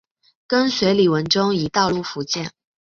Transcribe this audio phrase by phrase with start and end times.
[0.47, 2.51] 跟随李文忠一道入福建。